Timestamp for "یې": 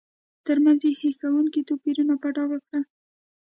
0.87-0.91